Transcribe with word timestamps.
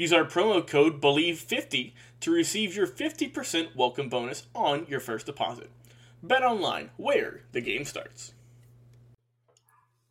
Use 0.00 0.14
our 0.14 0.24
promo 0.24 0.66
code 0.66 0.98
BELIEVE50 1.02 1.92
to 2.20 2.30
receive 2.30 2.74
your 2.74 2.86
50% 2.86 3.76
welcome 3.76 4.08
bonus 4.08 4.46
on 4.54 4.86
your 4.88 4.98
first 4.98 5.26
deposit. 5.26 5.70
Bet 6.22 6.42
online, 6.42 6.88
where 6.96 7.42
the 7.52 7.60
game 7.60 7.84
starts. 7.84 8.32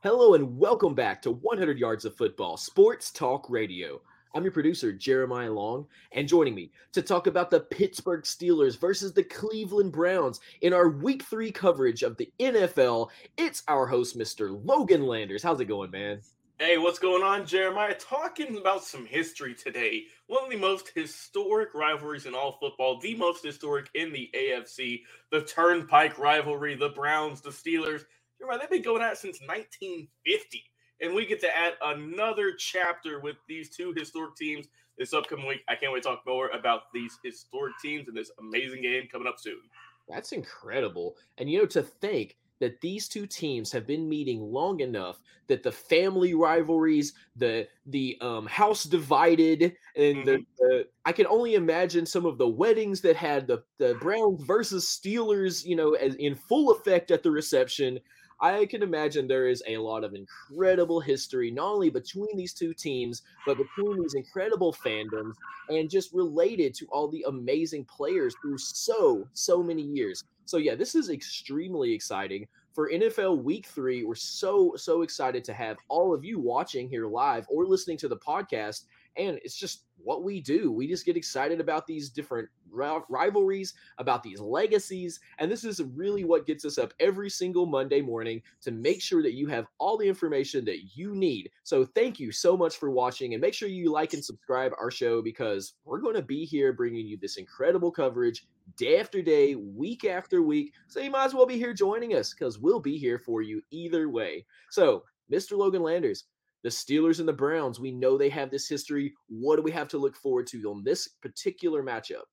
Hello 0.04 0.36
and 0.36 0.60
welcome 0.60 0.94
back 0.94 1.24
to 1.24 1.32
100 1.32 1.80
Yards 1.80 2.06
of 2.06 2.16
Football 2.16 2.56
Sports 2.56 3.10
Talk 3.10 3.50
Radio. 3.50 4.00
I'm 4.36 4.44
your 4.44 4.52
producer, 4.52 4.94
Jeremiah 4.94 5.52
Long, 5.52 5.88
and 6.12 6.28
joining 6.28 6.54
me 6.54 6.72
to 6.92 7.02
talk 7.02 7.26
about 7.26 7.50
the 7.50 7.62
Pittsburgh 7.62 8.22
Steelers 8.22 8.80
versus 8.80 9.12
the 9.12 9.24
Cleveland 9.24 9.92
Browns 9.92 10.40
in 10.62 10.72
our 10.72 10.90
week 10.90 11.24
three 11.24 11.52
coverage 11.52 12.04
of 12.04 12.16
the 12.18 12.32
NFL, 12.40 13.10
it's 13.38 13.64
our 13.68 13.88
host, 13.88 14.20
Mr. 14.20 14.64
Logan 14.64 15.08
Landers. 15.08 15.42
How's 15.42 15.60
it 15.62 15.66
going, 15.66 15.90
man? 15.90 16.22
Hey, 16.62 16.78
what's 16.78 17.00
going 17.00 17.24
on, 17.24 17.46
Jeremiah? 17.46 17.96
Talking 17.96 18.58
about 18.58 18.84
some 18.84 19.06
history 19.06 19.56
today. 19.56 20.04
One 20.28 20.44
of 20.44 20.50
the 20.50 20.58
most 20.58 20.92
historic 20.94 21.74
rivalries 21.74 22.26
in 22.26 22.36
all 22.36 22.58
football, 22.60 23.00
the 23.00 23.16
most 23.16 23.46
historic 23.46 23.90
in 23.96 24.12
the 24.12 24.30
AFC, 24.36 25.04
the 25.32 25.44
Turnpike 25.44 26.20
rivalry, 26.20 26.76
the 26.76 26.90
Browns, 26.90 27.40
the 27.40 27.52
Steelers. 27.52 28.02
Jeremiah, 28.38 28.60
they've 28.60 28.70
been 28.70 28.82
going 28.82 29.02
at 29.02 29.14
it 29.14 29.18
since 29.18 29.40
1950. 29.40 30.64
And 31.00 31.16
we 31.16 31.26
get 31.26 31.40
to 31.40 31.58
add 31.58 31.76
another 31.82 32.52
chapter 32.58 33.22
with 33.22 33.38
these 33.48 33.74
two 33.74 33.94
historic 33.96 34.36
teams 34.36 34.68
this 34.98 35.14
upcoming 35.14 35.48
week. 35.48 35.62
I 35.70 35.76
can't 35.76 35.94
wait 35.94 36.04
to 36.04 36.10
talk 36.10 36.24
more 36.28 36.50
about 36.50 36.92
these 36.94 37.18
historic 37.24 37.76
teams 37.82 38.10
and 38.10 38.18
this 38.18 38.32
amazing 38.38 38.82
game 38.82 39.08
coming 39.10 39.30
up 39.30 39.40
soon. 39.40 39.62
That's 40.10 40.34
incredible. 40.34 41.16
And 41.38 41.50
you 41.50 41.60
know, 41.60 41.68
to 41.68 41.84
think 41.84 42.36
that 42.60 42.82
these 42.82 43.08
two 43.08 43.26
teams 43.26 43.72
have 43.72 43.88
been 43.88 44.08
meeting 44.08 44.42
long 44.42 44.80
enough 44.82 45.20
that 45.50 45.64
the 45.64 45.72
family 45.72 46.34
rivalries, 46.34 47.14
the 47.36 47.68
the 47.88 48.18
um, 48.22 48.46
house 48.46 48.84
divided, 48.86 49.74
and 49.98 50.18
mm-hmm. 50.18 50.26
the, 50.26 50.46
the, 50.60 50.88
I 51.06 51.12
can 51.12 51.28
only 51.28 51.56
imagine 51.56 52.06
some 52.06 52.26
of 52.26 52.38
the 52.38 52.48
weddings 52.48 53.02
that 53.02 53.18
had 53.18 53.48
the 53.48 53.64
the 53.78 53.96
Browns 53.96 54.44
versus 54.44 54.86
Steelers, 54.86 55.66
you 55.66 55.76
know, 55.76 55.94
as, 55.94 56.16
in 56.16 56.36
full 56.36 56.72
effect 56.72 57.12
at 57.12 57.24
the 57.24 57.32
reception. 57.32 58.00
I 58.42 58.66
can 58.66 58.84
imagine 58.84 59.28
there 59.28 59.50
is 59.50 59.62
a 59.68 59.78
lot 59.78 60.04
of 60.04 60.14
incredible 60.14 61.02
history, 61.02 61.52
not 61.52 61.74
only 61.74 61.90
between 61.90 62.38
these 62.38 62.54
two 62.54 62.74
teams, 62.74 63.22
but 63.46 63.58
between 63.58 64.02
these 64.02 64.14
incredible 64.14 64.74
fandoms 64.74 65.34
and 65.68 65.90
just 65.90 66.14
related 66.14 66.74
to 66.76 66.86
all 66.88 67.10
the 67.10 67.26
amazing 67.28 67.86
players 67.86 68.36
through 68.42 68.58
so, 68.58 69.28
so 69.34 69.62
many 69.62 69.82
years. 69.82 70.24
So, 70.46 70.58
yeah, 70.58 70.76
this 70.76 70.96
is 70.96 71.10
extremely 71.10 71.92
exciting 71.92 72.48
for 72.74 72.90
NFL 72.90 73.44
week 73.44 73.68
three. 73.68 74.06
We're 74.06 74.16
so, 74.16 74.74
so 74.78 75.02
excited 75.02 75.44
to 75.44 75.54
have 75.54 75.78
all 75.90 76.14
of 76.14 76.24
you 76.24 76.40
watching 76.40 76.90
here 76.90 77.08
live 77.08 77.46
or 77.50 77.66
listening 77.66 77.98
to 77.98 78.08
the 78.08 78.18
podcast. 78.18 78.86
And 79.18 79.38
it's 79.44 79.58
just 79.58 79.84
what 80.04 80.24
we 80.24 80.42
do. 80.42 80.72
We 80.72 80.88
just 80.88 81.06
get 81.06 81.18
excited 81.18 81.60
about 81.60 81.88
these 81.88 82.10
different 82.10 82.50
rivalries, 82.72 83.74
about 83.98 84.24
these 84.24 84.40
legacies. 84.40 85.20
And 85.40 85.52
this 85.52 85.64
is 85.64 85.82
really 85.82 86.24
what 86.24 86.46
gets 86.46 86.66
us 86.66 86.78
up 86.78 86.94
every 87.00 87.30
single 87.30 87.66
Monday 87.66 88.02
morning 88.02 88.42
to 88.62 88.72
make 88.72 89.02
sure 89.02 89.24
that 89.24 89.34
you 89.34 89.48
have 89.48 89.68
all 89.80 89.98
the 89.98 90.08
information 90.08 90.66
that 90.66 90.96
you 90.96 91.16
need. 91.16 91.50
So 91.64 91.86
thank 91.86 92.20
you 92.20 92.32
so 92.32 92.56
much 92.56 92.78
for 92.78 92.92
watching 92.92 93.34
and 93.34 93.42
make 93.42 93.54
sure 93.54 93.70
you 93.70 93.92
like 93.92 94.14
and 94.14 94.24
subscribe 94.24 94.72
our 94.80 94.92
show 94.92 95.22
because 95.22 95.74
we're 95.86 96.02
going 96.02 96.16
to 96.16 96.22
be 96.22 96.46
here 96.46 96.74
bringing 96.74 97.08
you 97.08 97.18
this 97.18 97.38
incredible 97.38 97.92
coverage 97.92 98.46
day 98.78 99.00
after 99.00 99.22
day, 99.22 99.56
week 99.56 100.06
after 100.06 100.42
week. 100.42 100.74
So 100.88 101.00
you 101.00 101.12
might 101.12 101.26
as 101.26 101.34
well 101.34 101.46
be 101.46 101.58
here 101.58 101.74
joining 101.74 102.16
us 102.16 102.34
because 102.34 102.60
we'll 102.60 102.80
be 102.80 102.98
here 102.98 103.18
for 103.18 103.42
you 103.42 103.62
either 103.72 104.10
way. 104.10 104.46
So, 104.70 105.04
Mr. 105.32 105.58
Logan 105.58 105.84
Landers, 105.84 106.26
the 106.64 106.70
Steelers 106.70 107.20
and 107.20 107.28
the 107.28 107.34
Browns, 107.34 107.80
we 107.80 107.92
know 107.92 108.18
they 108.18 108.30
have 108.30 108.52
this 108.52 108.68
history. 108.68 109.14
What 109.28 109.56
do 109.56 109.62
we 109.62 109.72
have 109.72 109.88
to 109.90 109.98
look 109.98 110.16
forward 110.16 110.48
to 110.48 110.62
on 110.70 110.84
this 110.84 111.08
particular 111.22 111.84
matchup? 111.84 112.24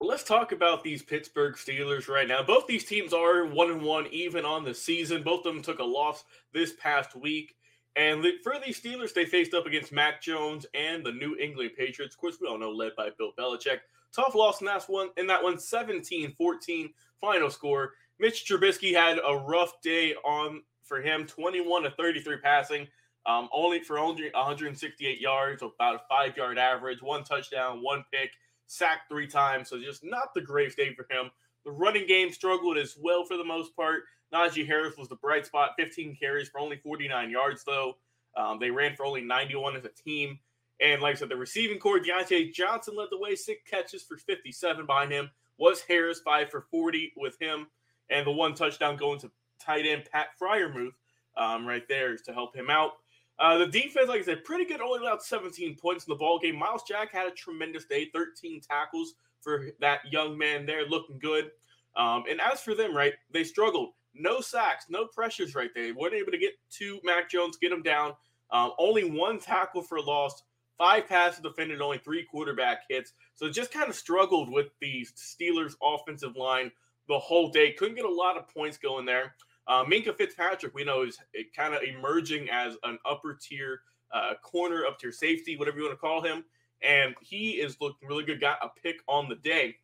let's 0.00 0.24
talk 0.24 0.52
about 0.52 0.82
these 0.82 1.02
Pittsburgh 1.02 1.54
Steelers 1.54 2.08
right 2.08 2.26
now. 2.26 2.42
Both 2.42 2.66
these 2.66 2.84
teams 2.84 3.12
are 3.12 3.46
one 3.46 3.70
and 3.70 3.82
one, 3.82 4.06
even 4.10 4.44
on 4.44 4.64
the 4.64 4.74
season. 4.74 5.22
Both 5.22 5.44
of 5.44 5.54
them 5.54 5.62
took 5.62 5.78
a 5.78 5.84
loss 5.84 6.24
this 6.52 6.72
past 6.80 7.14
week. 7.14 7.54
And 7.96 8.24
for 8.42 8.54
these 8.64 8.80
Steelers, 8.80 9.12
they 9.12 9.26
faced 9.26 9.52
up 9.52 9.66
against 9.66 9.92
Mac 9.92 10.22
Jones 10.22 10.64
and 10.74 11.04
the 11.04 11.12
New 11.12 11.36
England 11.36 11.72
Patriots. 11.76 12.14
Of 12.14 12.20
course, 12.20 12.38
we 12.40 12.48
all 12.48 12.58
know 12.58 12.70
led 12.70 12.92
by 12.96 13.10
Bill 13.18 13.32
Belichick. 13.38 13.80
Tough 14.14 14.34
loss 14.34 14.60
in 14.60 14.66
that 14.66 14.84
one, 14.88 15.10
in 15.16 15.26
that 15.26 15.42
one 15.42 15.56
17-14 15.56 16.92
final 17.20 17.50
score. 17.50 17.92
Mitch 18.18 18.46
Trubisky 18.48 18.94
had 18.94 19.18
a 19.18 19.36
rough 19.36 19.80
day 19.82 20.14
on 20.24 20.62
for 20.82 21.00
him, 21.00 21.26
21 21.26 21.82
to 21.82 21.90
33 21.90 22.38
passing, 22.38 22.88
um, 23.26 23.48
only 23.52 23.80
for 23.80 23.98
only 23.98 24.30
168 24.32 25.20
yards, 25.20 25.62
about 25.62 25.96
a 25.96 26.00
five 26.08 26.36
yard 26.36 26.58
average, 26.58 27.02
one 27.02 27.24
touchdown, 27.24 27.82
one 27.82 28.04
pick, 28.12 28.30
sacked 28.66 29.08
three 29.08 29.26
times. 29.26 29.68
So 29.68 29.78
just 29.78 30.04
not 30.04 30.34
the 30.34 30.40
greatest 30.40 30.76
day 30.76 30.94
for 30.94 31.06
him. 31.10 31.30
The 31.64 31.70
running 31.70 32.06
game 32.06 32.32
struggled 32.32 32.78
as 32.78 32.96
well 32.98 33.24
for 33.24 33.36
the 33.36 33.44
most 33.44 33.76
part. 33.76 34.04
Najee 34.32 34.66
Harris 34.66 34.96
was 34.96 35.08
the 35.08 35.16
bright 35.16 35.46
spot, 35.46 35.72
15 35.78 36.16
carries 36.16 36.48
for 36.48 36.60
only 36.60 36.76
49 36.76 37.30
yards, 37.30 37.64
though. 37.64 37.94
Um, 38.36 38.58
they 38.60 38.70
ran 38.70 38.94
for 38.94 39.04
only 39.04 39.22
91 39.22 39.76
as 39.76 39.84
a 39.84 39.88
team. 39.88 40.38
And 40.80 41.02
like 41.02 41.16
I 41.16 41.18
said, 41.18 41.28
the 41.28 41.36
receiving 41.36 41.78
core, 41.78 41.98
Diontae 41.98 42.54
Johnson 42.54 42.96
led 42.96 43.08
the 43.10 43.18
way, 43.18 43.34
six 43.34 43.60
catches 43.68 44.02
for 44.02 44.16
57 44.16 44.86
behind 44.86 45.12
him. 45.12 45.30
Was 45.58 45.82
Harris 45.82 46.20
five 46.20 46.50
for 46.50 46.62
40 46.70 47.12
with 47.16 47.36
him, 47.38 47.66
and 48.08 48.26
the 48.26 48.30
one 48.30 48.54
touchdown 48.54 48.96
going 48.96 49.20
to 49.20 49.30
tight 49.60 49.84
end 49.84 50.08
Pat 50.10 50.28
Freiermuth 50.40 50.94
um, 51.36 51.66
right 51.66 51.86
there 51.86 52.16
to 52.16 52.32
help 52.32 52.56
him 52.56 52.70
out. 52.70 52.92
Uh, 53.40 53.56
the 53.56 53.66
defense, 53.66 54.08
like 54.08 54.20
I 54.20 54.24
said, 54.24 54.44
pretty 54.44 54.66
good. 54.66 54.82
Only 54.82 55.00
allowed 55.00 55.22
17 55.22 55.74
points 55.76 56.04
in 56.06 56.10
the 56.10 56.16
ball 56.16 56.38
game. 56.38 56.58
Myles 56.58 56.82
Jack 56.86 57.10
had 57.10 57.26
a 57.26 57.30
tremendous 57.30 57.86
day, 57.86 58.10
13 58.12 58.60
tackles 58.60 59.14
for 59.40 59.68
that 59.80 60.00
young 60.10 60.36
man 60.36 60.66
there, 60.66 60.86
looking 60.86 61.18
good. 61.18 61.50
Um, 61.96 62.24
and 62.28 62.38
as 62.40 62.60
for 62.60 62.74
them, 62.74 62.94
right, 62.94 63.14
they 63.32 63.42
struggled. 63.42 63.94
No 64.14 64.40
sacks, 64.40 64.86
no 64.90 65.06
pressures 65.06 65.54
right 65.54 65.70
there. 65.74 65.84
They 65.84 65.92
weren't 65.92 66.14
able 66.14 66.32
to 66.32 66.38
get 66.38 66.52
to 66.72 67.00
Mac 67.02 67.30
Jones, 67.30 67.56
get 67.56 67.72
him 67.72 67.82
down. 67.82 68.12
Um, 68.52 68.72
only 68.78 69.10
one 69.10 69.38
tackle 69.38 69.82
for 69.82 70.00
loss, 70.00 70.42
five 70.76 71.08
passes 71.08 71.40
defended, 71.40 71.80
only 71.80 71.98
three 71.98 72.24
quarterback 72.24 72.82
hits. 72.90 73.14
So 73.34 73.48
just 73.48 73.72
kind 73.72 73.88
of 73.88 73.94
struggled 73.94 74.50
with 74.50 74.68
the 74.80 75.06
Steelers' 75.16 75.76
offensive 75.82 76.36
line 76.36 76.70
the 77.08 77.18
whole 77.18 77.50
day. 77.50 77.72
Couldn't 77.72 77.96
get 77.96 78.04
a 78.04 78.12
lot 78.12 78.36
of 78.36 78.48
points 78.48 78.76
going 78.76 79.06
there. 79.06 79.34
Uh, 79.66 79.84
Minkah 79.84 80.16
Fitzpatrick, 80.16 80.74
we 80.74 80.84
know, 80.84 81.02
is 81.02 81.18
kind 81.56 81.74
of 81.74 81.82
emerging 81.82 82.48
as 82.50 82.76
an 82.82 82.98
upper 83.04 83.38
tier 83.40 83.80
uh, 84.12 84.34
corner, 84.42 84.84
up 84.86 84.98
tier 84.98 85.12
safety, 85.12 85.56
whatever 85.56 85.78
you 85.78 85.84
want 85.84 85.94
to 85.94 86.00
call 86.00 86.22
him. 86.22 86.44
And 86.82 87.14
he 87.20 87.52
is 87.52 87.76
looking 87.80 88.08
really 88.08 88.24
good. 88.24 88.40
Got 88.40 88.58
a 88.62 88.68
pick 88.82 89.00
on 89.06 89.28
the 89.28 89.36
day. 89.36 89.76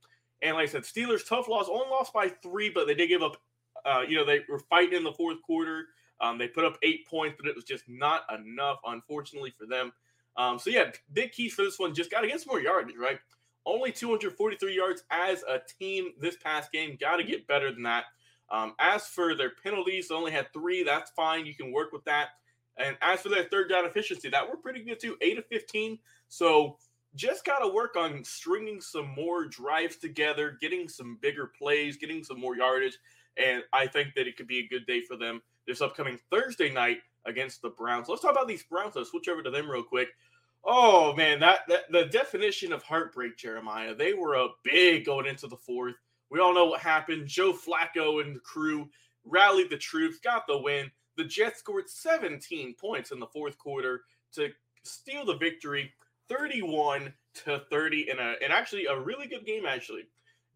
And 0.42 0.56
like 0.56 0.68
I 0.68 0.72
said, 0.72 0.82
Steelers 0.82 1.26
tough 1.26 1.48
loss, 1.48 1.68
only 1.68 1.88
lost 1.88 2.12
by 2.12 2.28
three, 2.28 2.70
but 2.70 2.86
they 2.86 2.94
did 2.94 3.08
give 3.08 3.22
up. 3.22 3.36
Uh, 3.84 4.02
you 4.06 4.16
know, 4.16 4.24
they 4.24 4.40
were 4.48 4.58
fighting 4.58 4.96
in 4.96 5.04
the 5.04 5.12
fourth 5.12 5.40
quarter. 5.42 5.86
Um, 6.20 6.38
they 6.38 6.48
put 6.48 6.64
up 6.64 6.78
eight 6.82 7.06
points, 7.06 7.36
but 7.38 7.48
it 7.48 7.54
was 7.54 7.64
just 7.64 7.84
not 7.88 8.22
enough, 8.34 8.78
unfortunately, 8.84 9.54
for 9.56 9.66
them. 9.66 9.92
Um, 10.36 10.58
so 10.58 10.70
yeah, 10.70 10.90
big 11.12 11.32
keys 11.32 11.54
for 11.54 11.62
this 11.62 11.78
one. 11.78 11.94
Just 11.94 12.10
got 12.10 12.20
to 12.20 12.28
get 12.28 12.40
some 12.40 12.50
more 12.50 12.60
yardage, 12.60 12.96
right? 12.98 13.18
Only 13.64 13.90
243 13.90 14.74
yards 14.74 15.02
as 15.10 15.42
a 15.42 15.60
team 15.78 16.12
this 16.20 16.36
past 16.36 16.72
game. 16.72 16.96
Got 17.00 17.16
to 17.16 17.24
get 17.24 17.46
better 17.46 17.72
than 17.72 17.82
that. 17.84 18.04
Um, 18.50 18.74
as 18.78 19.06
for 19.06 19.34
their 19.34 19.52
penalties, 19.62 20.08
they 20.08 20.14
only 20.14 20.32
had 20.32 20.52
three. 20.52 20.82
That's 20.82 21.10
fine. 21.10 21.46
You 21.46 21.54
can 21.54 21.72
work 21.72 21.92
with 21.92 22.04
that. 22.04 22.28
And 22.78 22.96
as 23.00 23.22
for 23.22 23.28
their 23.28 23.44
third 23.44 23.68
down 23.68 23.84
efficiency, 23.86 24.28
that 24.28 24.48
were 24.48 24.56
pretty 24.56 24.84
good 24.84 25.00
too, 25.00 25.16
eight 25.20 25.38
of 25.38 25.46
15. 25.46 25.98
So 26.28 26.76
just 27.14 27.44
got 27.44 27.60
to 27.60 27.68
work 27.68 27.96
on 27.96 28.22
stringing 28.22 28.80
some 28.80 29.08
more 29.16 29.46
drives 29.46 29.96
together, 29.96 30.58
getting 30.60 30.88
some 30.88 31.18
bigger 31.20 31.50
plays, 31.58 31.96
getting 31.96 32.22
some 32.22 32.38
more 32.38 32.56
yardage. 32.56 32.98
And 33.36 33.62
I 33.72 33.86
think 33.86 34.14
that 34.14 34.26
it 34.26 34.36
could 34.36 34.46
be 34.46 34.60
a 34.60 34.68
good 34.68 34.86
day 34.86 35.00
for 35.00 35.16
them 35.16 35.40
this 35.66 35.80
upcoming 35.80 36.18
Thursday 36.30 36.70
night 36.70 36.98
against 37.24 37.60
the 37.60 37.70
Browns. 37.70 38.08
Let's 38.08 38.22
talk 38.22 38.32
about 38.32 38.48
these 38.48 38.62
Browns. 38.62 38.94
Let's 38.94 39.10
switch 39.10 39.28
over 39.28 39.42
to 39.42 39.50
them 39.50 39.70
real 39.70 39.82
quick. 39.82 40.08
Oh 40.64 41.14
man, 41.14 41.40
that, 41.40 41.60
that 41.68 41.90
the 41.90 42.06
definition 42.06 42.72
of 42.72 42.82
heartbreak, 42.82 43.36
Jeremiah. 43.36 43.94
They 43.94 44.14
were 44.14 44.34
a 44.34 44.48
big 44.64 45.04
going 45.04 45.26
into 45.26 45.46
the 45.46 45.56
fourth. 45.56 45.94
We 46.30 46.40
all 46.40 46.54
know 46.54 46.66
what 46.66 46.80
happened. 46.80 47.28
Joe 47.28 47.52
Flacco 47.52 48.22
and 48.22 48.36
the 48.36 48.40
crew 48.40 48.88
rallied 49.24 49.70
the 49.70 49.76
troops, 49.76 50.18
got 50.18 50.46
the 50.46 50.58
win. 50.58 50.90
The 51.16 51.24
Jets 51.24 51.60
scored 51.60 51.88
17 51.88 52.74
points 52.74 53.10
in 53.10 53.20
the 53.20 53.26
fourth 53.26 53.58
quarter 53.58 54.02
to 54.34 54.50
steal 54.82 55.24
the 55.24 55.36
victory, 55.36 55.92
31 56.28 57.12
to 57.44 57.62
30, 57.70 58.10
in 58.10 58.18
a 58.18 58.34
and 58.42 58.52
actually 58.52 58.86
a 58.86 58.98
really 58.98 59.26
good 59.26 59.46
game. 59.46 59.64
Actually, 59.66 60.02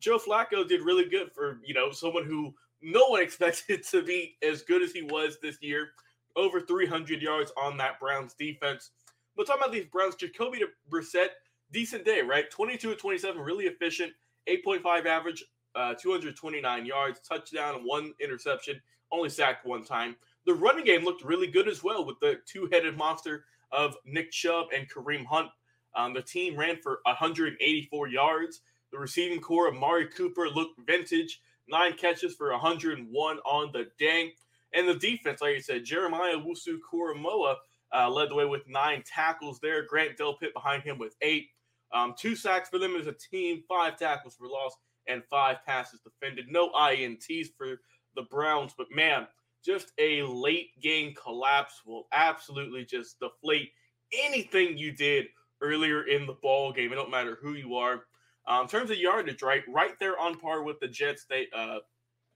Joe 0.01 0.19
Flacco 0.19 0.67
did 0.67 0.83
really 0.83 1.09
good 1.09 1.33
for 1.33 1.61
you 1.65 1.75
know 1.75 1.91
someone 1.93 2.25
who 2.25 2.55
no 2.83 3.09
one 3.09 3.23
expected 3.23 3.83
to 3.85 4.03
be 4.03 4.37
as 4.43 4.63
good 4.63 4.83
as 4.83 4.93
he 4.93 5.03
was 5.03 5.39
this 5.41 5.59
year. 5.61 5.91
Over 6.37 6.61
300 6.61 7.21
yards 7.21 7.53
on 7.57 7.77
that 7.79 7.99
Browns 7.99 8.35
defense. 8.35 8.91
But 9.37 9.47
talking 9.47 9.63
about 9.63 9.73
these 9.73 9.87
Browns, 9.87 10.15
Jacoby 10.15 10.63
Brissett, 10.89 11.31
decent 11.73 12.05
day, 12.05 12.21
right? 12.23 12.49
22 12.51 12.91
to 12.91 12.97
27, 12.97 13.41
really 13.41 13.67
efficient, 13.67 14.13
8.5 14.49 15.07
average, 15.07 15.45
uh, 15.75 15.95
229 15.95 16.87
yards, 16.87 17.21
touchdown, 17.21 17.83
one 17.85 18.13
interception, 18.21 18.81
only 19.13 19.29
sacked 19.29 19.67
one 19.67 19.85
time. 19.85 20.17
The 20.47 20.55
running 20.55 20.85
game 20.85 21.05
looked 21.05 21.25
really 21.25 21.47
good 21.47 21.69
as 21.69 21.83
well 21.83 22.05
with 22.05 22.19
the 22.21 22.39
two 22.47 22.69
headed 22.73 22.97
monster 22.97 23.45
of 23.73 23.97
Nick 24.05 24.31
Chubb 24.31 24.67
and 24.75 24.91
Kareem 24.91 25.25
Hunt. 25.27 25.49
Um, 25.95 26.15
the 26.15 26.23
team 26.23 26.57
ran 26.57 26.77
for 26.83 27.01
184 27.05 28.09
yards. 28.09 28.61
The 28.93 28.99
receiving 28.99 29.41
core 29.41 29.69
of 29.69 29.77
Amari 29.77 30.07
Cooper 30.07 30.49
looked 30.49 30.81
vintage, 30.87 31.41
nine 31.69 31.93
catches 31.95 32.35
for 32.35 32.51
101 32.51 33.39
on 33.39 33.71
the 33.73 33.87
day. 33.99 34.33
And 34.73 34.89
the 34.89 34.95
defense, 34.95 35.41
like 35.41 35.57
I 35.57 35.61
said, 35.61 35.85
Jeremiah 35.85 36.37
Owusu-Koramoah 36.37 37.57
uh, 37.93 38.11
led 38.11 38.31
the 38.31 38.35
way 38.35 38.45
with 38.45 38.69
nine 38.69 39.03
tackles 39.05 39.59
there. 39.61 39.85
Grant 39.85 40.17
Delpit 40.17 40.53
behind 40.55 40.83
him 40.83 40.99
with 40.99 41.17
eight. 41.23 41.49
Um, 41.93 42.15
two 42.17 42.37
sacks 42.37 42.69
for 42.69 42.79
them 42.79 42.95
as 42.95 43.09
a 43.09 43.13
team, 43.13 43.65
five 43.69 43.99
tackles 43.99 44.37
for 44.37 44.47
loss, 44.47 44.77
and 45.07 45.23
five 45.31 45.59
passes 45.67 46.01
defended. 46.01 46.47
No 46.49 46.71
INTs 46.71 47.49
for 47.57 47.81
the 48.15 48.23
Browns, 48.23 48.73
but 48.77 48.87
man, 48.95 49.27
just 49.65 49.93
a 49.99 50.23
late 50.23 50.71
game 50.83 51.15
collapse 51.15 51.83
will 51.87 52.07
absolutely 52.13 52.85
just 52.85 53.19
deflate 53.21 53.71
anything 54.13 54.79
you 54.79 54.93
did 54.93 55.27
earlier 55.61 56.05
in 56.05 56.27
the 56.27 56.37
ball 56.43 56.73
game. 56.73 56.93
It 56.93 56.97
don't 56.97 57.11
matter 57.11 57.39
who 57.41 57.55
you 57.55 57.75
are. 57.77 58.05
Um, 58.47 58.63
in 58.63 58.69
terms 58.69 58.91
of 58.91 58.97
yardage, 58.97 59.43
right, 59.43 59.63
right 59.69 59.95
there 60.01 60.19
on 60.19 60.39
par 60.39 60.63
with 60.63 60.81
the 60.81 60.89
Jets. 60.89 61.27
They 61.29 61.47
uh, 61.55 61.79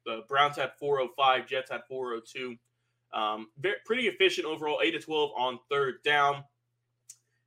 the 0.05 0.21
Browns 0.29 0.57
had 0.57 0.73
405, 0.79 1.47
Jets 1.47 1.71
had 1.71 1.81
402. 1.89 2.57
Um, 3.19 3.49
very, 3.59 3.77
pretty 3.87 4.07
efficient 4.09 4.47
overall, 4.47 4.81
eight 4.83 4.91
to 4.91 5.01
12 5.01 5.31
on 5.37 5.59
third 5.71 5.97
down. 6.05 6.45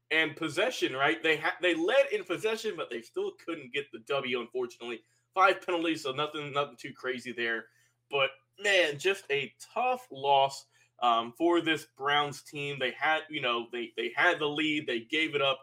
And 0.10 0.36
possession, 0.36 0.94
right? 0.94 1.22
They 1.22 1.36
had 1.36 1.54
they 1.62 1.76
led 1.76 2.08
in 2.14 2.24
possession, 2.24 2.76
but 2.78 2.90
they 2.90 3.02
still 3.02 3.34
couldn't 3.46 3.74
get 3.74 3.92
the 3.92 4.00
W. 4.08 4.40
Unfortunately, 4.40 5.02
five 5.34 5.66
penalties, 5.66 6.04
so 6.04 6.12
nothing 6.14 6.54
nothing 6.54 6.78
too 6.78 6.94
crazy 6.94 7.34
there. 7.34 7.66
But 8.10 8.30
man, 8.64 8.98
just 8.98 9.26
a 9.30 9.54
tough 9.74 10.08
loss 10.10 10.66
um, 11.02 11.34
for 11.38 11.62
this 11.62 11.88
Browns 11.98 12.42
team. 12.42 12.78
They 12.80 12.92
had, 12.92 13.22
you 13.30 13.42
know, 13.42 13.68
they 13.72 13.92
they 13.98 14.12
had 14.16 14.40
the 14.40 14.48
lead, 14.48 14.88
they 14.88 15.02
gave 15.02 15.36
it 15.36 15.42
up 15.42 15.60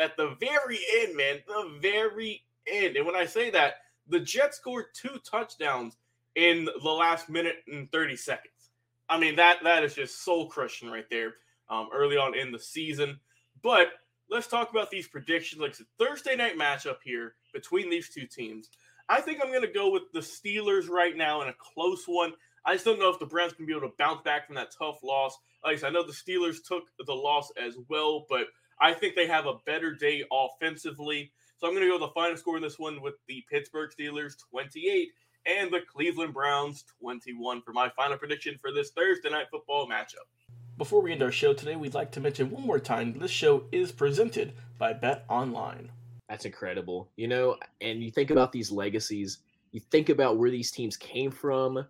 at 0.00 0.16
the 0.16 0.36
very 0.40 0.78
end, 1.00 1.16
man, 1.16 1.38
the 1.46 1.78
very 1.80 2.42
end. 2.66 2.96
And 2.96 3.06
when 3.06 3.16
I 3.16 3.26
say 3.26 3.50
that, 3.50 3.74
the 4.08 4.20
Jets 4.20 4.56
scored 4.58 4.86
two 4.94 5.18
touchdowns 5.28 5.96
in 6.34 6.68
the 6.82 6.90
last 6.90 7.28
minute 7.28 7.56
and 7.68 7.90
30 7.92 8.16
seconds. 8.16 8.70
I 9.08 9.18
mean, 9.18 9.36
that 9.36 9.58
that 9.64 9.84
is 9.84 9.94
just 9.94 10.24
soul 10.24 10.48
crushing 10.48 10.90
right 10.90 11.08
there 11.10 11.34
um, 11.68 11.88
early 11.92 12.16
on 12.16 12.36
in 12.36 12.52
the 12.52 12.58
season. 12.58 13.20
But 13.64 13.88
let's 14.30 14.46
talk 14.46 14.70
about 14.70 14.90
these 14.90 15.08
predictions. 15.08 15.60
Like 15.60 15.70
it's 15.70 15.82
Thursday 15.98 16.36
night 16.36 16.58
matchup 16.58 16.98
here 17.02 17.34
between 17.54 17.88
these 17.88 18.10
two 18.10 18.26
teams. 18.26 18.68
I 19.08 19.22
think 19.22 19.40
I'm 19.42 19.50
going 19.50 19.62
to 19.62 19.72
go 19.72 19.90
with 19.90 20.04
the 20.12 20.20
Steelers 20.20 20.88
right 20.88 21.16
now 21.16 21.40
in 21.42 21.48
a 21.48 21.54
close 21.58 22.04
one. 22.06 22.34
I 22.66 22.74
just 22.74 22.84
don't 22.84 22.98
know 22.98 23.10
if 23.10 23.18
the 23.18 23.26
Browns 23.26 23.54
can 23.54 23.66
be 23.66 23.72
able 23.72 23.88
to 23.88 23.94
bounce 23.98 24.20
back 24.22 24.46
from 24.46 24.54
that 24.56 24.72
tough 24.78 25.02
loss. 25.02 25.36
Like 25.64 25.76
I 25.76 25.80
said, 25.80 25.86
I 25.88 25.90
know 25.92 26.06
the 26.06 26.12
Steelers 26.12 26.58
took 26.66 26.84
the 27.06 27.14
loss 27.14 27.50
as 27.62 27.76
well, 27.88 28.26
but 28.28 28.46
I 28.80 28.92
think 28.92 29.14
they 29.14 29.26
have 29.26 29.46
a 29.46 29.58
better 29.64 29.94
day 29.94 30.24
offensively. 30.30 31.32
So 31.56 31.66
I'm 31.66 31.72
going 31.72 31.84
to 31.84 31.88
go 31.88 31.94
with 31.94 32.08
the 32.08 32.14
final 32.14 32.36
score 32.36 32.56
in 32.56 32.62
this 32.62 32.78
one 32.78 33.00
with 33.00 33.14
the 33.28 33.44
Pittsburgh 33.50 33.90
Steelers 33.98 34.34
28 34.50 35.08
and 35.46 35.70
the 35.70 35.80
Cleveland 35.80 36.34
Browns 36.34 36.84
21 37.00 37.62
for 37.62 37.72
my 37.72 37.88
final 37.90 38.18
prediction 38.18 38.58
for 38.60 38.72
this 38.72 38.90
Thursday 38.90 39.30
night 39.30 39.46
football 39.50 39.88
matchup. 39.88 40.28
Before 40.76 41.00
we 41.00 41.12
end 41.12 41.22
our 41.22 41.30
show 41.30 41.52
today, 41.52 41.76
we'd 41.76 41.94
like 41.94 42.10
to 42.12 42.20
mention 42.20 42.50
one 42.50 42.66
more 42.66 42.80
time 42.80 43.16
this 43.16 43.30
show 43.30 43.64
is 43.70 43.92
presented 43.92 44.54
by 44.76 44.92
Bet 44.92 45.24
Online. 45.28 45.88
That's 46.28 46.46
incredible. 46.46 47.08
You 47.14 47.28
know, 47.28 47.56
and 47.80 48.02
you 48.02 48.10
think 48.10 48.30
about 48.30 48.50
these 48.50 48.72
legacies, 48.72 49.38
you 49.70 49.80
think 49.92 50.08
about 50.08 50.36
where 50.36 50.50
these 50.50 50.72
teams 50.72 50.96
came 50.96 51.30
from. 51.30 51.86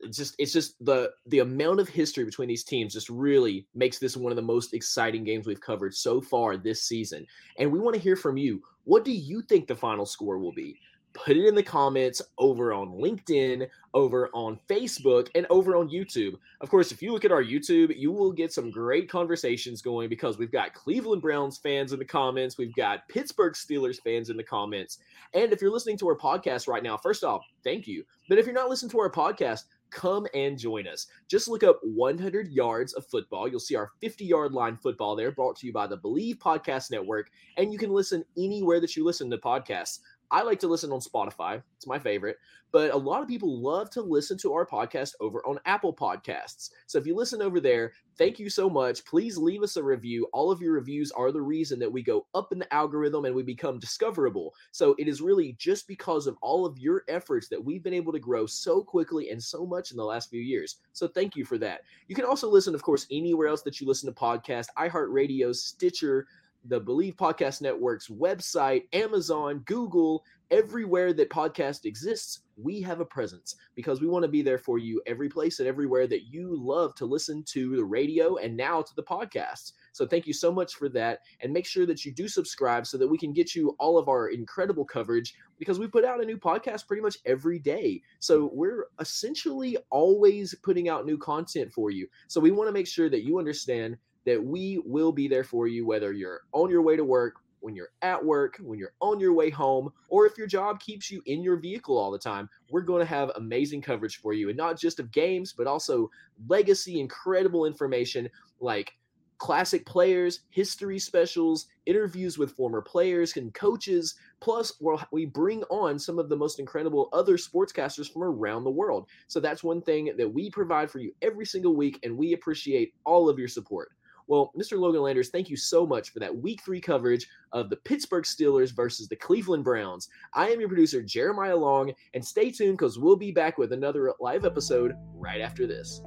it's 0.00 0.18
just 0.18 0.34
it's 0.38 0.52
just 0.52 0.84
the 0.84 1.12
the 1.28 1.38
amount 1.38 1.80
of 1.80 1.88
history 1.88 2.24
between 2.24 2.48
these 2.48 2.64
teams 2.64 2.92
just 2.92 3.08
really 3.08 3.66
makes 3.74 3.98
this 3.98 4.18
one 4.18 4.32
of 4.32 4.36
the 4.36 4.42
most 4.42 4.74
exciting 4.74 5.24
games 5.24 5.46
we've 5.46 5.60
covered 5.60 5.94
so 5.94 6.20
far 6.20 6.58
this 6.58 6.82
season. 6.82 7.26
And 7.58 7.72
we 7.72 7.78
want 7.78 7.94
to 7.94 8.02
hear 8.02 8.16
from 8.16 8.36
you. 8.36 8.62
What 8.84 9.04
do 9.04 9.12
you 9.12 9.40
think 9.40 9.66
the 9.66 9.74
final 9.74 10.04
score 10.04 10.36
will 10.36 10.52
be? 10.52 10.78
Put 11.12 11.36
it 11.36 11.46
in 11.46 11.54
the 11.54 11.62
comments 11.62 12.22
over 12.38 12.72
on 12.72 12.90
LinkedIn, 12.90 13.68
over 13.94 14.28
on 14.32 14.58
Facebook, 14.68 15.28
and 15.34 15.46
over 15.50 15.76
on 15.76 15.88
YouTube. 15.88 16.34
Of 16.60 16.70
course, 16.70 16.92
if 16.92 17.02
you 17.02 17.12
look 17.12 17.24
at 17.24 17.32
our 17.32 17.42
YouTube, 17.42 17.96
you 17.96 18.12
will 18.12 18.32
get 18.32 18.52
some 18.52 18.70
great 18.70 19.10
conversations 19.10 19.82
going 19.82 20.08
because 20.08 20.38
we've 20.38 20.52
got 20.52 20.74
Cleveland 20.74 21.22
Browns 21.22 21.58
fans 21.58 21.92
in 21.92 21.98
the 21.98 22.04
comments, 22.04 22.58
we've 22.58 22.74
got 22.74 23.08
Pittsburgh 23.08 23.54
Steelers 23.54 24.00
fans 24.02 24.30
in 24.30 24.36
the 24.36 24.42
comments. 24.42 24.98
And 25.34 25.52
if 25.52 25.60
you're 25.60 25.72
listening 25.72 25.98
to 25.98 26.08
our 26.08 26.16
podcast 26.16 26.68
right 26.68 26.82
now, 26.82 26.96
first 26.96 27.24
off, 27.24 27.44
thank 27.64 27.86
you. 27.86 28.04
But 28.28 28.38
if 28.38 28.46
you're 28.46 28.54
not 28.54 28.68
listening 28.68 28.90
to 28.90 29.00
our 29.00 29.10
podcast, 29.10 29.64
come 29.90 30.26
and 30.34 30.58
join 30.58 30.86
us. 30.86 31.06
Just 31.28 31.48
look 31.48 31.62
up 31.62 31.80
100 31.82 32.48
yards 32.48 32.92
of 32.94 33.06
football. 33.06 33.48
You'll 33.48 33.60
see 33.60 33.76
our 33.76 33.92
50 34.00 34.24
yard 34.24 34.52
line 34.52 34.76
football 34.76 35.16
there, 35.16 35.30
brought 35.32 35.56
to 35.56 35.66
you 35.66 35.72
by 35.72 35.86
the 35.86 35.96
Believe 35.96 36.36
Podcast 36.38 36.90
Network. 36.90 37.30
And 37.56 37.72
you 37.72 37.78
can 37.78 37.90
listen 37.90 38.24
anywhere 38.36 38.80
that 38.80 38.96
you 38.96 39.04
listen 39.04 39.30
to 39.30 39.38
podcasts. 39.38 40.00
I 40.30 40.42
like 40.42 40.58
to 40.60 40.68
listen 40.68 40.92
on 40.92 41.00
Spotify. 41.00 41.62
It's 41.76 41.86
my 41.86 41.98
favorite. 41.98 42.36
But 42.70 42.92
a 42.92 42.96
lot 42.96 43.22
of 43.22 43.28
people 43.28 43.62
love 43.62 43.88
to 43.90 44.02
listen 44.02 44.36
to 44.38 44.52
our 44.52 44.66
podcast 44.66 45.14
over 45.20 45.40
on 45.46 45.58
Apple 45.64 45.94
Podcasts. 45.94 46.70
So 46.86 46.98
if 46.98 47.06
you 47.06 47.16
listen 47.16 47.40
over 47.40 47.60
there, 47.60 47.92
thank 48.18 48.38
you 48.38 48.50
so 48.50 48.68
much. 48.68 49.06
Please 49.06 49.38
leave 49.38 49.62
us 49.62 49.76
a 49.76 49.82
review. 49.82 50.28
All 50.34 50.50
of 50.50 50.60
your 50.60 50.74
reviews 50.74 51.10
are 51.12 51.32
the 51.32 51.40
reason 51.40 51.78
that 51.78 51.90
we 51.90 52.02
go 52.02 52.26
up 52.34 52.52
in 52.52 52.58
the 52.58 52.72
algorithm 52.74 53.24
and 53.24 53.34
we 53.34 53.42
become 53.42 53.78
discoverable. 53.78 54.54
So 54.70 54.94
it 54.98 55.08
is 55.08 55.22
really 55.22 55.54
just 55.58 55.88
because 55.88 56.26
of 56.26 56.36
all 56.42 56.66
of 56.66 56.78
your 56.78 57.04
efforts 57.08 57.48
that 57.48 57.64
we've 57.64 57.82
been 57.82 57.94
able 57.94 58.12
to 58.12 58.18
grow 58.18 58.44
so 58.44 58.82
quickly 58.82 59.30
and 59.30 59.42
so 59.42 59.64
much 59.64 59.90
in 59.90 59.96
the 59.96 60.04
last 60.04 60.28
few 60.28 60.42
years. 60.42 60.76
So 60.92 61.08
thank 61.08 61.36
you 61.36 61.46
for 61.46 61.56
that. 61.58 61.82
You 62.06 62.14
can 62.14 62.26
also 62.26 62.50
listen, 62.50 62.74
of 62.74 62.82
course, 62.82 63.06
anywhere 63.10 63.48
else 63.48 63.62
that 63.62 63.80
you 63.80 63.86
listen 63.86 64.12
to 64.12 64.20
podcasts, 64.20 64.68
iHeartRadio, 64.76 65.54
Stitcher, 65.54 66.26
the 66.68 66.78
Believe 66.78 67.16
Podcast 67.16 67.62
Network's 67.62 68.08
website, 68.08 68.82
Amazon, 68.92 69.62
Google, 69.64 70.22
everywhere 70.50 71.12
that 71.14 71.30
podcast 71.30 71.84
exists, 71.84 72.40
we 72.56 72.80
have 72.82 73.00
a 73.00 73.04
presence 73.04 73.56
because 73.74 74.00
we 74.00 74.06
want 74.06 74.22
to 74.22 74.28
be 74.28 74.42
there 74.42 74.58
for 74.58 74.78
you 74.78 75.00
every 75.06 75.28
place 75.28 75.60
and 75.60 75.68
everywhere 75.68 76.06
that 76.06 76.24
you 76.24 76.56
love 76.60 76.94
to 76.96 77.06
listen 77.06 77.42
to 77.44 77.76
the 77.76 77.84
radio 77.84 78.36
and 78.36 78.56
now 78.56 78.82
to 78.82 78.94
the 78.96 79.02
podcasts. 79.02 79.72
So 79.92 80.06
thank 80.06 80.26
you 80.26 80.32
so 80.32 80.52
much 80.52 80.74
for 80.74 80.88
that. 80.90 81.20
And 81.40 81.52
make 81.52 81.66
sure 81.66 81.86
that 81.86 82.04
you 82.04 82.12
do 82.12 82.28
subscribe 82.28 82.86
so 82.86 82.98
that 82.98 83.08
we 83.08 83.18
can 83.18 83.32
get 83.32 83.54
you 83.54 83.74
all 83.78 83.96
of 83.96 84.08
our 84.08 84.28
incredible 84.28 84.84
coverage 84.84 85.34
because 85.58 85.78
we 85.78 85.86
put 85.86 86.04
out 86.04 86.22
a 86.22 86.26
new 86.26 86.38
podcast 86.38 86.86
pretty 86.86 87.02
much 87.02 87.16
every 87.24 87.58
day. 87.58 88.02
So 88.18 88.50
we're 88.52 88.86
essentially 89.00 89.76
always 89.90 90.54
putting 90.62 90.88
out 90.88 91.06
new 91.06 91.18
content 91.18 91.72
for 91.72 91.90
you. 91.90 92.08
So 92.26 92.40
we 92.40 92.50
want 92.50 92.68
to 92.68 92.72
make 92.72 92.86
sure 92.86 93.08
that 93.08 93.24
you 93.24 93.38
understand 93.38 93.96
that 94.26 94.42
we 94.42 94.80
will 94.84 95.12
be 95.12 95.28
there 95.28 95.44
for 95.44 95.66
you, 95.66 95.86
whether 95.86 96.12
you're 96.12 96.40
on 96.52 96.70
your 96.70 96.82
way 96.82 96.96
to 96.96 97.04
work, 97.04 97.36
when 97.60 97.74
you're 97.74 97.90
at 98.02 98.24
work, 98.24 98.56
when 98.60 98.78
you're 98.78 98.94
on 99.00 99.18
your 99.18 99.32
way 99.32 99.50
home, 99.50 99.90
or 100.08 100.26
if 100.26 100.38
your 100.38 100.46
job 100.46 100.80
keeps 100.80 101.10
you 101.10 101.22
in 101.26 101.42
your 101.42 101.56
vehicle 101.56 101.98
all 101.98 102.10
the 102.10 102.18
time, 102.18 102.48
we're 102.70 102.80
going 102.80 103.00
to 103.00 103.06
have 103.06 103.30
amazing 103.34 103.82
coverage 103.82 104.18
for 104.18 104.32
you. 104.32 104.48
And 104.48 104.56
not 104.56 104.78
just 104.78 105.00
of 105.00 105.10
games, 105.10 105.52
but 105.52 105.66
also 105.66 106.10
legacy, 106.46 107.00
incredible 107.00 107.64
information 107.64 108.28
like 108.60 108.94
classic 109.38 109.86
players, 109.86 110.40
history 110.50 110.98
specials, 110.98 111.66
interviews 111.86 112.38
with 112.38 112.52
former 112.52 112.82
players 112.82 113.36
and 113.36 113.54
coaches. 113.54 114.16
Plus, 114.40 114.72
we 115.12 115.26
bring 115.26 115.62
on 115.64 115.98
some 115.98 116.18
of 116.18 116.28
the 116.28 116.36
most 116.36 116.58
incredible 116.58 117.08
other 117.12 117.36
sportscasters 117.36 118.12
from 118.12 118.24
around 118.24 118.64
the 118.64 118.70
world. 118.70 119.06
So 119.28 119.38
that's 119.38 119.62
one 119.62 119.80
thing 119.80 120.12
that 120.16 120.28
we 120.28 120.50
provide 120.50 120.90
for 120.90 120.98
you 120.98 121.12
every 121.22 121.46
single 121.46 121.76
week, 121.76 122.00
and 122.02 122.16
we 122.18 122.32
appreciate 122.32 122.94
all 123.04 123.28
of 123.28 123.38
your 123.38 123.48
support. 123.48 123.90
Well, 124.28 124.52
Mr. 124.54 124.78
Logan 124.78 125.00
Landers, 125.00 125.30
thank 125.30 125.48
you 125.48 125.56
so 125.56 125.86
much 125.86 126.10
for 126.10 126.18
that 126.20 126.36
week 126.36 126.62
three 126.62 126.82
coverage 126.82 127.26
of 127.52 127.70
the 127.70 127.76
Pittsburgh 127.76 128.24
Steelers 128.24 128.76
versus 128.76 129.08
the 129.08 129.16
Cleveland 129.16 129.64
Browns. 129.64 130.10
I 130.34 130.50
am 130.50 130.60
your 130.60 130.68
producer, 130.68 131.02
Jeremiah 131.02 131.56
Long, 131.56 131.94
and 132.12 132.22
stay 132.22 132.50
tuned 132.50 132.76
because 132.76 132.98
we'll 132.98 133.16
be 133.16 133.32
back 133.32 133.56
with 133.56 133.72
another 133.72 134.12
live 134.20 134.44
episode 134.44 134.94
right 135.14 135.40
after 135.40 135.66
this. 135.66 136.02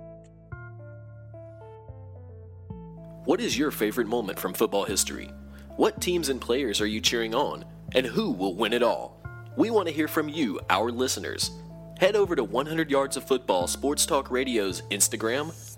What 3.26 3.42
is 3.42 3.58
your 3.58 3.72
favorite 3.72 4.08
moment 4.08 4.38
from 4.38 4.54
football 4.54 4.84
history? 4.84 5.32
What 5.76 6.00
teams 6.00 6.30
and 6.30 6.40
players 6.40 6.80
are 6.80 6.88
you 6.88 7.02
cheering 7.02 7.34
on? 7.34 7.66
And 7.94 8.06
who 8.06 8.30
will 8.32 8.56
win 8.56 8.74
it 8.74 8.84
all? 8.84 9.20
We 9.58 9.72
want 9.72 9.88
to 9.88 9.94
hear 9.94 10.08
from 10.08 10.30
you, 10.30 10.60
our 10.70 10.92
listeners. 10.92 11.50
Head 12.00 12.16
over 12.16 12.36
to 12.36 12.44
100 12.44 12.90
Yards 12.90 13.18
of 13.18 13.24
Football 13.28 13.68
Sports 13.68 14.06
Talk 14.06 14.32
Radio's 14.32 14.82
Instagram, 14.92 15.52